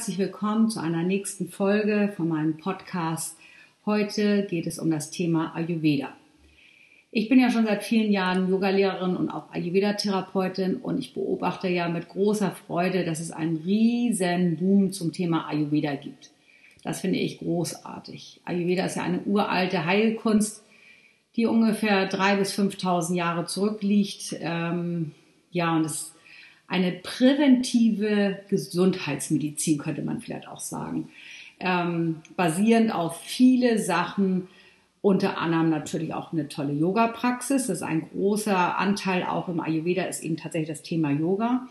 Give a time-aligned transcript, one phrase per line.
[0.00, 3.36] herzlich willkommen zu einer nächsten Folge von meinem Podcast.
[3.84, 6.08] Heute geht es um das Thema Ayurveda.
[7.10, 11.90] Ich bin ja schon seit vielen Jahren Yogalehrerin und auch Ayurveda-Therapeutin und ich beobachte ja
[11.90, 16.30] mit großer Freude, dass es einen riesen Boom zum Thema Ayurveda gibt.
[16.82, 18.40] Das finde ich großartig.
[18.46, 20.64] Ayurveda ist ja eine uralte Heilkunst,
[21.36, 24.34] die ungefähr drei bis 5.000 Jahre zurückliegt.
[24.40, 25.12] Ähm,
[25.50, 26.14] ja, und es
[26.70, 31.10] eine präventive Gesundheitsmedizin, könnte man vielleicht auch sagen.
[31.58, 34.46] Ähm, basierend auf viele Sachen,
[35.02, 37.66] unter anderem natürlich auch eine tolle Yoga-Praxis.
[37.66, 41.66] Das ist ein großer Anteil auch im Ayurveda, ist eben tatsächlich das Thema Yoga.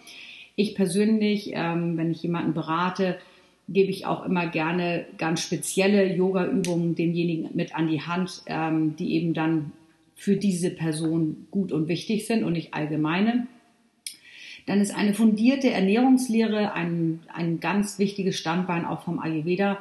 [0.58, 3.18] Ich persönlich, ähm, wenn ich jemanden berate,
[3.70, 9.14] gebe ich auch immer gerne ganz spezielle Yoga-Übungen demjenigen mit an die Hand, ähm, die
[9.14, 9.72] eben dann
[10.16, 13.48] für diese Person gut und wichtig sind und nicht allgemeine.
[14.70, 19.80] Dann ist eine fundierte Ernährungslehre ein, ein ganz wichtiges Standbein auch vom Ayurveda.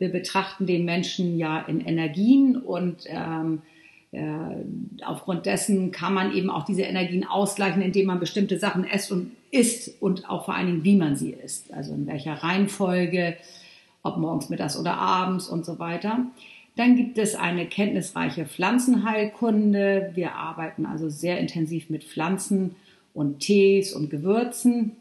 [0.00, 3.62] Wir betrachten den Menschen ja in Energien und ähm,
[4.10, 4.18] äh,
[5.04, 9.30] aufgrund dessen kann man eben auch diese Energien ausgleichen, indem man bestimmte Sachen isst und
[9.52, 11.72] isst und auch vor allen Dingen, wie man sie isst.
[11.72, 13.36] Also in welcher Reihenfolge,
[14.02, 16.26] ob morgens, mittags oder abends und so weiter.
[16.74, 20.10] Dann gibt es eine kenntnisreiche Pflanzenheilkunde.
[20.14, 22.74] Wir arbeiten also sehr intensiv mit Pflanzen
[23.14, 24.96] und Tees und Gewürzen.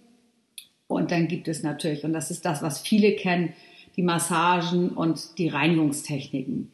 [0.88, 3.54] Und dann gibt es natürlich, und das ist das, was viele kennen,
[3.96, 6.72] die Massagen und die Reinigungstechniken.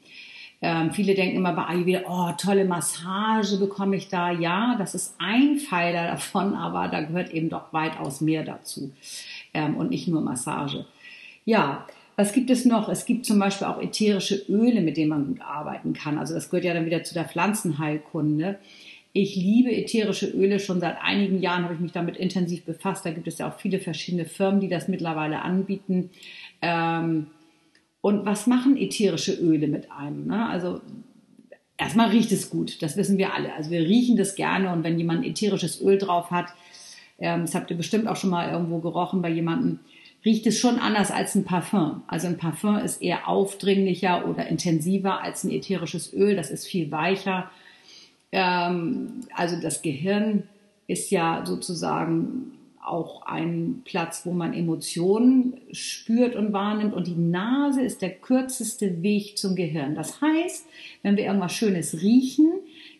[0.61, 4.31] Ähm, viele denken immer bei Ayurveda, oh, tolle Massage bekomme ich da.
[4.31, 8.91] Ja, das ist ein Pfeiler davon, aber da gehört eben doch weitaus mehr dazu.
[9.53, 10.85] Ähm, und nicht nur Massage.
[11.45, 12.89] Ja, was gibt es noch?
[12.89, 16.17] Es gibt zum Beispiel auch ätherische Öle, mit denen man gut arbeiten kann.
[16.17, 18.59] Also das gehört ja dann wieder zu der Pflanzenheilkunde.
[19.11, 20.59] Ich liebe ätherische Öle.
[20.59, 23.05] Schon seit einigen Jahren habe ich mich damit intensiv befasst.
[23.05, 26.11] Da gibt es ja auch viele verschiedene Firmen, die das mittlerweile anbieten.
[26.61, 27.27] Ähm,
[28.01, 30.27] und was machen ätherische Öle mit einem?
[30.27, 30.47] Ne?
[30.47, 30.81] Also
[31.77, 33.53] erstmal riecht es gut, das wissen wir alle.
[33.53, 36.53] Also wir riechen das gerne und wenn jemand ätherisches Öl drauf hat,
[37.17, 39.79] ähm, das habt ihr bestimmt auch schon mal irgendwo gerochen bei jemandem,
[40.23, 42.03] riecht es schon anders als ein Parfum.
[42.07, 46.35] Also ein Parfum ist eher aufdringlicher oder intensiver als ein ätherisches Öl.
[46.35, 47.49] Das ist viel weicher
[48.31, 50.43] ähm, also das Gehirn
[50.87, 52.53] ist ja sozusagen
[52.83, 56.93] auch ein Platz, wo man Emotionen spürt und wahrnimmt.
[56.93, 59.95] Und die Nase ist der kürzeste Weg zum Gehirn.
[59.95, 60.65] Das heißt,
[61.03, 62.51] wenn wir irgendwas Schönes riechen,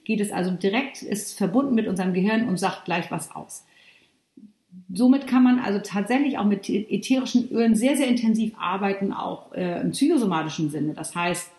[0.03, 3.65] geht es also direkt, ist verbunden mit unserem Gehirn und sagt gleich was aus.
[4.93, 9.81] Somit kann man also tatsächlich auch mit ätherischen Ölen sehr, sehr intensiv arbeiten, auch äh,
[9.81, 10.93] im psychosomatischen Sinne.
[10.93, 11.51] Das heißt,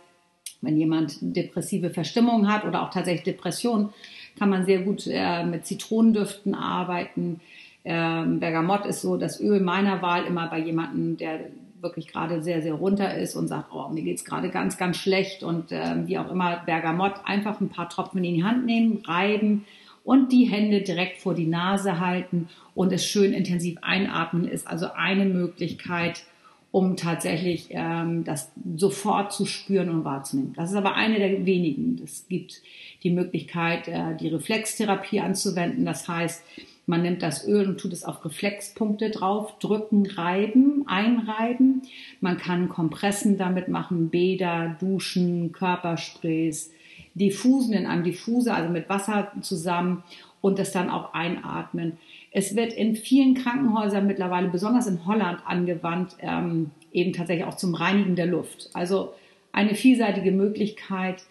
[0.63, 3.93] wenn jemand depressive Verstimmung hat oder auch tatsächlich Depression,
[4.39, 7.41] kann man sehr gut äh, mit Zitronendüften arbeiten.
[7.85, 11.41] Ähm, Bergamott ist so das Öl meiner Wahl immer bei jemandem, der
[11.81, 15.43] wirklich gerade sehr, sehr runter ist und sagt, oh, mir geht's gerade ganz, ganz schlecht
[15.43, 19.65] und äh, wie auch immer, Bergamott einfach ein paar Tropfen in die Hand nehmen, reiben
[20.05, 24.89] und die Hände direkt vor die Nase halten und es schön intensiv einatmen ist also
[24.95, 26.25] eine Möglichkeit,
[26.73, 30.53] um tatsächlich ähm, das sofort zu spüren und wahrzunehmen.
[30.55, 32.01] Das ist aber eine der wenigen.
[32.05, 32.63] Es gibt
[33.03, 35.85] die Möglichkeit, äh, die Reflextherapie anzuwenden.
[35.85, 36.45] Das heißt,
[36.87, 41.83] man nimmt das Öl und tut es auf Reflexpunkte drauf, drücken, reiben, einreiben.
[42.21, 46.73] Man kann Kompressen damit machen, Bäder, Duschen, Körpersprays,
[47.15, 50.05] Diffusen in einem Diffuser, also mit Wasser zusammen
[50.41, 51.99] und das dann auch einatmen.
[52.31, 57.75] Es wird in vielen Krankenhäusern mittlerweile, besonders in Holland, angewandt, ähm, eben tatsächlich auch zum
[57.75, 58.71] Reinigen der Luft.
[58.73, 59.15] Also
[59.53, 61.23] eine vielseitige Möglichkeit.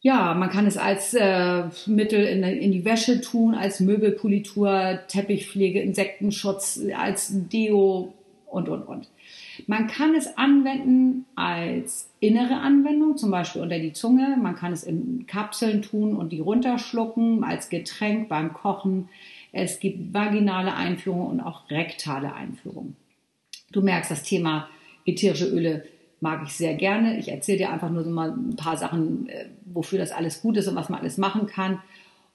[0.00, 5.80] Ja, man kann es als äh, Mittel in, in, die Wäsche tun, als Möbelpolitur, Teppichpflege,
[5.82, 8.14] Insektenschutz, als Deo
[8.46, 9.08] und, und, und.
[9.66, 14.38] Man kann es anwenden als innere Anwendung, zum Beispiel unter die Zunge.
[14.40, 19.10] Man kann es in Kapseln tun und die runterschlucken, als Getränk beim Kochen.
[19.52, 22.96] Es gibt vaginale Einführung und auch rektale Einführung.
[23.72, 24.68] Du merkst, das Thema
[25.04, 25.84] ätherische Öle
[26.20, 27.18] mag ich sehr gerne.
[27.18, 30.56] Ich erzähle dir einfach nur so mal ein paar Sachen, äh, wofür das alles gut
[30.56, 31.80] ist und was man alles machen kann.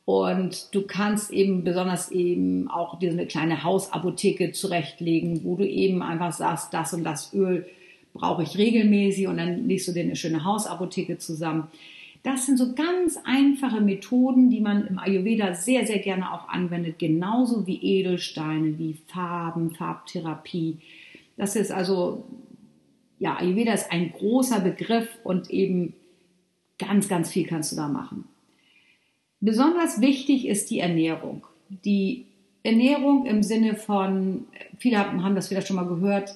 [0.05, 5.67] Und du kannst eben besonders eben auch dir so eine kleine Hausapotheke zurechtlegen, wo du
[5.67, 7.65] eben einfach sagst, das und das Öl
[8.13, 11.67] brauche ich regelmäßig und dann legst du dir eine schöne Hausapotheke zusammen.
[12.25, 16.97] Das sind so ganz einfache Methoden, die man im Ayurveda sehr, sehr gerne auch anwendet,
[16.97, 20.79] genauso wie Edelsteine, wie Farben, Farbtherapie.
[21.37, 22.25] Das ist also,
[23.19, 25.93] ja, Ayurveda ist ein großer Begriff und eben
[26.79, 28.27] ganz, ganz viel kannst du da machen.
[29.39, 31.45] Besonders wichtig ist die Ernährung.
[31.69, 32.25] Die
[32.63, 34.47] Ernährung im Sinne von,
[34.79, 36.33] viele haben das vielleicht schon mal gehört,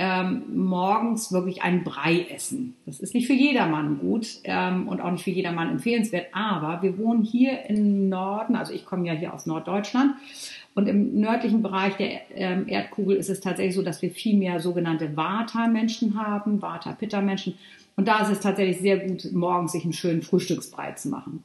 [0.00, 2.76] ähm, morgens wirklich ein Brei essen.
[2.86, 6.96] Das ist nicht für jedermann gut ähm, und auch nicht für jedermann empfehlenswert, aber wir
[6.98, 10.14] wohnen hier im Norden, also ich komme ja hier aus Norddeutschland
[10.76, 14.60] und im nördlichen Bereich der ähm, Erdkugel ist es tatsächlich so, dass wir viel mehr
[14.60, 17.54] sogenannte Vata-Menschen haben, Vata-Pitta-Menschen
[17.96, 21.42] und da ist es tatsächlich sehr gut, morgens sich einen schönen Frühstücksbrei zu machen.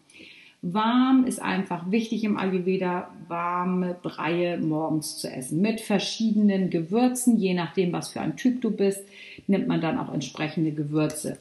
[0.66, 5.60] Warm ist einfach wichtig im Ayurveda, warme Breie morgens zu essen.
[5.60, 9.04] Mit verschiedenen Gewürzen, je nachdem, was für ein Typ du bist,
[9.48, 11.38] nimmt man dann auch entsprechende Gewürze.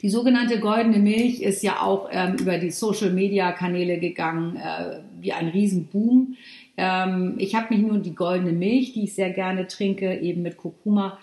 [0.00, 5.48] Die sogenannte goldene Milch ist ja auch ähm, über die Social-Media-Kanäle gegangen, äh, wie ein
[5.48, 6.34] Riesenboom.
[6.78, 10.56] Ähm, ich habe mich nur die goldene Milch, die ich sehr gerne trinke, eben mit
[10.56, 11.18] Kurkuma.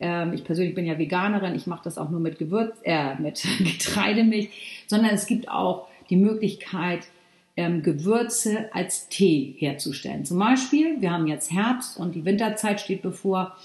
[0.00, 3.42] Ähm, ich persönlich bin ja Veganerin, ich mache das auch nur mit Gewürz, äh, mit
[3.58, 7.06] Getreidemilch, sondern es gibt auch die Möglichkeit,
[7.56, 10.24] ähm, Gewürze als Tee herzustellen.
[10.24, 13.56] Zum Beispiel, wir haben jetzt Herbst und die Winterzeit steht bevor.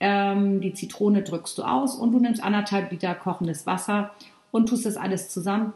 [0.00, 4.14] Ähm, die Zitrone drückst du aus und du nimmst anderthalb Liter kochendes Wasser
[4.50, 5.72] und tust das alles zusammen.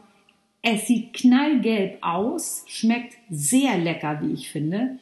[0.61, 4.97] Es sieht knallgelb aus, schmeckt sehr lecker, wie ich finde.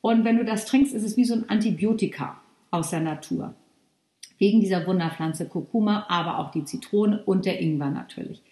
[0.00, 2.40] Und wenn du das trinkst, ist es wie so ein Antibiotika
[2.70, 3.54] aus der Natur
[4.38, 8.42] wegen dieser Wunderpflanze Kurkuma, aber auch die Zitrone und der Ingwer natürlich.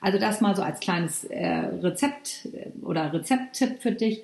[0.00, 1.48] Also das mal so als kleines äh,
[1.82, 4.22] Rezept äh, oder Rezepttipp für dich.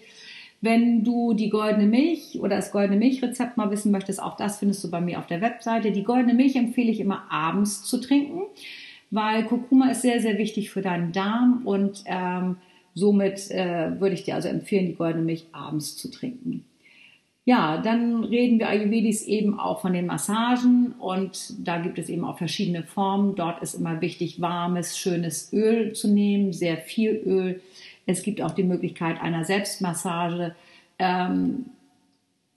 [0.67, 4.83] Wenn du die goldene Milch oder das goldene Milchrezept mal wissen möchtest, auch das findest
[4.83, 5.93] du bei mir auf der Webseite.
[5.93, 8.41] Die goldene Milch empfehle ich immer abends zu trinken,
[9.13, 12.57] weil Kurkuma ist sehr, sehr wichtig für deinen Darm und ähm,
[12.95, 16.65] somit äh, würde ich dir also empfehlen, die goldene Milch abends zu trinken.
[17.45, 22.25] Ja, dann reden wir Ayurvedis eben auch von den Massagen und da gibt es eben
[22.25, 23.37] auch verschiedene Formen.
[23.37, 27.61] Dort ist immer wichtig, warmes, schönes Öl zu nehmen, sehr viel Öl.
[28.07, 30.55] Es gibt auch die Möglichkeit einer Selbstmassage.
[30.99, 31.67] Ähm,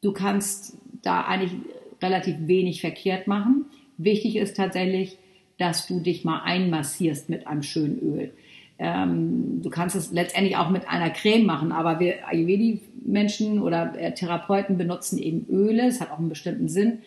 [0.01, 1.53] du kannst da eigentlich
[2.01, 3.65] relativ wenig verkehrt machen.
[3.97, 5.17] Wichtig ist tatsächlich,
[5.57, 8.31] dass du dich mal einmassierst mit einem schönen Öl.
[8.77, 14.13] Ähm, du kannst es letztendlich auch mit einer Creme machen, aber wir Ayurvedi-Menschen oder äh,
[14.13, 15.87] Therapeuten benutzen eben Öle.
[15.87, 16.99] Es hat auch einen bestimmten Sinn.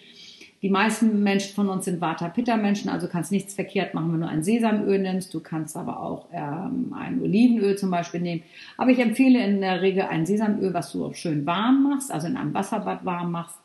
[0.62, 4.44] Die meisten Menschen von uns sind Vata-Pitta-Menschen, also kannst nichts verkehrt machen, wenn du ein
[4.44, 5.34] Sesamöl nimmst.
[5.34, 8.44] Du kannst aber auch ähm, ein Olivenöl zum Beispiel nehmen.
[8.76, 12.28] Aber ich empfehle in der Regel ein Sesamöl, was du auch schön warm machst, also
[12.28, 13.56] in einem Wasserbad warm machst.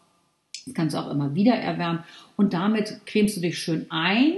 [0.65, 2.03] Das kannst du auch immer wieder erwärmen.
[2.35, 4.33] Und damit cremst du dich schön ein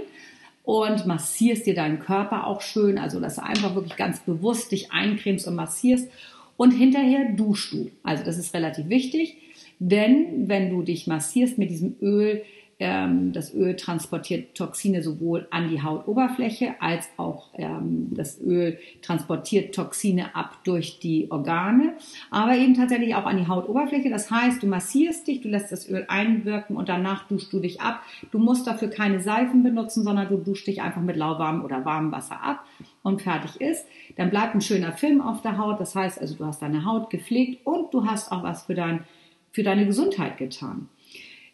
[0.63, 4.91] und massierst dir deinen Körper auch schön, also dass du einfach wirklich ganz bewusst dich
[4.91, 6.11] eincremst und massierst
[6.57, 7.89] und hinterher duschst du.
[8.03, 9.37] Also das ist relativ wichtig,
[9.79, 12.43] denn wenn du dich massierst mit diesem Öl,
[12.79, 19.75] ähm, das Öl transportiert Toxine sowohl an die Hautoberfläche als auch ähm, das Öl transportiert
[19.75, 21.93] Toxine ab durch die Organe,
[22.31, 24.09] aber eben tatsächlich auch an die Hautoberfläche.
[24.09, 27.81] Das heißt, du massierst dich, du lässt das Öl einwirken und danach duschst du dich
[27.81, 28.01] ab.
[28.31, 32.13] Du musst dafür keine Seifen benutzen, sondern du duschst dich einfach mit lauwarmem oder warmem
[32.13, 32.63] Wasser ab
[33.03, 33.85] und fertig ist.
[34.15, 35.81] Dann bleibt ein schöner Film auf der Haut.
[35.81, 39.03] Das heißt also, du hast deine Haut gepflegt und du hast auch was für, dein,
[39.51, 40.89] für deine Gesundheit getan.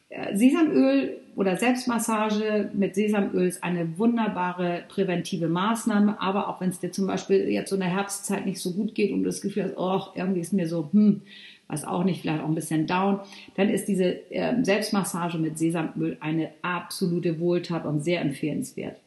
[0.09, 6.79] Äh, Sesamöl oder Selbstmassage mit Sesamöl ist eine wunderbare präventive Maßnahme, aber auch wenn es
[6.79, 9.41] dir zum Beispiel jetzt so in der Herbstzeit nicht so gut geht und du das
[9.41, 11.21] Gefühl hast, oh, irgendwie ist mir so, hm,
[11.67, 13.19] was auch nicht, vielleicht auch ein bisschen down,
[13.55, 19.01] dann ist diese äh, Selbstmassage mit Sesamöl eine absolute Wohltat und sehr empfehlenswert.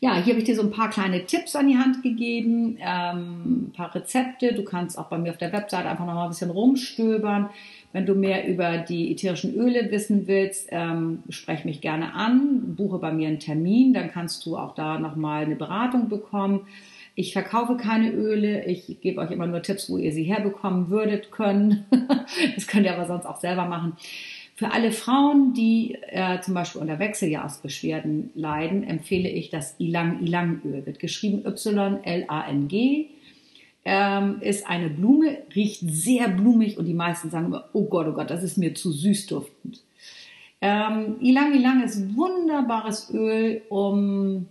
[0.00, 3.68] Ja, hier habe ich dir so ein paar kleine Tipps an die Hand gegeben, ähm,
[3.68, 4.54] ein paar Rezepte.
[4.54, 7.50] Du kannst auch bei mir auf der Website einfach noch mal ein bisschen rumstöbern.
[7.92, 12.98] Wenn du mehr über die ätherischen Öle wissen willst, ähm, sprech mich gerne an, buche
[12.98, 16.66] bei mir einen Termin, dann kannst du auch da nochmal eine Beratung bekommen.
[17.16, 21.32] Ich verkaufe keine Öle, ich gebe euch immer nur Tipps, wo ihr sie herbekommen würdet
[21.32, 21.84] können.
[22.54, 23.96] das könnt ihr aber sonst auch selber machen.
[24.60, 30.84] Für alle Frauen, die äh, zum Beispiel unter Wechseljahrsbeschwerden leiden, empfehle ich das Ilang-Ilang-Öl.
[30.84, 33.06] Wird geschrieben Y-L-A-N-G
[33.86, 38.12] ähm, ist eine Blume, riecht sehr blumig und die meisten sagen immer, oh Gott, oh
[38.12, 39.82] Gott, das ist mir zu süß duftend.
[40.60, 44.46] Ähm, Ilang Ilang ist wunderbares Öl, um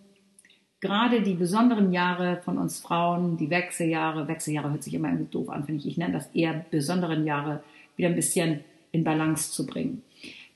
[0.82, 5.66] gerade die besonderen Jahre von uns Frauen, die Wechseljahre, Wechseljahre hört sich immer doof an,
[5.66, 7.62] finde ich, ich nenne das eher besonderen Jahre,
[7.96, 10.04] wieder ein bisschen in Balance zu bringen.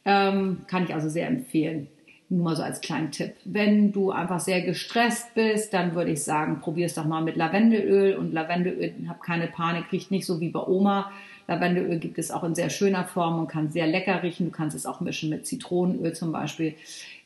[0.06, 1.88] Ähm, kann ich also sehr empfehlen.
[2.30, 3.34] Nur mal so als kleinen Tipp.
[3.46, 7.36] Wenn du einfach sehr gestresst bist, dann würde ich sagen, probier es doch mal mit
[7.36, 8.16] Lavendelöl.
[8.16, 11.12] Und Lavendelöl, hab keine Panik, riecht nicht so wie bei Oma.
[11.48, 14.48] Lavendelöl gibt es auch in sehr schöner Form und kann sehr lecker riechen.
[14.48, 16.76] Du kannst es auch mischen mit Zitronenöl zum Beispiel.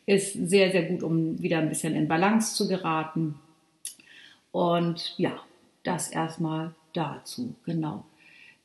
[0.06, 3.36] Ist sehr, sehr gut, um wieder ein bisschen in Balance zu geraten.
[4.52, 5.40] Und ja,
[5.84, 8.04] das erstmal dazu, genau.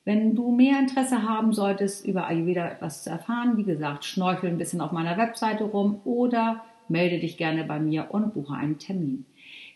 [0.04, 4.58] Wenn du mehr Interesse haben solltest, über Ayurveda etwas zu erfahren, wie gesagt, schnorchel ein
[4.58, 9.26] bisschen auf meiner Webseite rum oder melde dich gerne bei mir und buche einen Termin.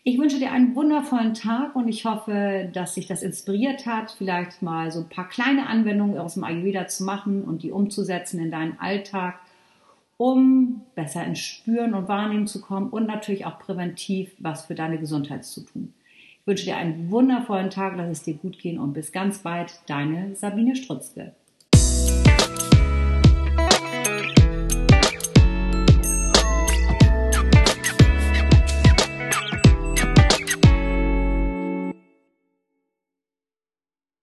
[0.03, 4.61] Ich wünsche dir einen wundervollen Tag und ich hoffe, dass sich das inspiriert hat, vielleicht
[4.61, 8.51] mal so ein paar kleine Anwendungen aus dem Ayurveda zu machen und die umzusetzen in
[8.51, 9.39] deinen Alltag,
[10.17, 14.97] um besser ins Spüren und Wahrnehmen zu kommen und natürlich auch präventiv was für deine
[14.97, 15.93] Gesundheit zu tun.
[16.47, 20.33] Wünsche dir einen wundervollen Tag, lass es dir gut gehen und bis ganz bald, deine
[20.33, 21.33] Sabine Strutzke.